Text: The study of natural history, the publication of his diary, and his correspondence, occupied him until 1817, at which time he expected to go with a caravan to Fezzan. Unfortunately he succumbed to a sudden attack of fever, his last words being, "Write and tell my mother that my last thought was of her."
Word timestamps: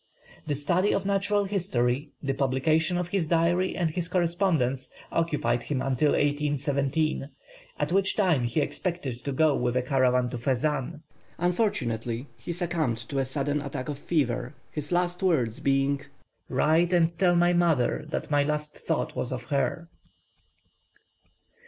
The 0.47 0.55
study 0.55 0.95
of 0.95 1.05
natural 1.05 1.43
history, 1.43 2.09
the 2.23 2.33
publication 2.33 2.97
of 2.97 3.09
his 3.09 3.27
diary, 3.27 3.75
and 3.75 3.91
his 3.91 4.07
correspondence, 4.07 4.89
occupied 5.11 5.61
him 5.61 5.79
until 5.79 6.13
1817, 6.13 7.29
at 7.77 7.91
which 7.91 8.15
time 8.15 8.45
he 8.45 8.61
expected 8.61 9.23
to 9.23 9.31
go 9.31 9.55
with 9.55 9.77
a 9.77 9.83
caravan 9.83 10.27
to 10.31 10.39
Fezzan. 10.39 11.03
Unfortunately 11.37 12.25
he 12.35 12.51
succumbed 12.51 12.97
to 13.09 13.19
a 13.19 13.25
sudden 13.25 13.61
attack 13.61 13.89
of 13.89 13.99
fever, 13.99 14.55
his 14.71 14.91
last 14.91 15.21
words 15.21 15.59
being, 15.59 16.01
"Write 16.49 16.93
and 16.93 17.15
tell 17.19 17.35
my 17.35 17.53
mother 17.53 18.03
that 18.09 18.31
my 18.31 18.41
last 18.41 18.75
thought 18.75 19.15
was 19.15 19.31
of 19.31 19.43
her." 19.53 19.87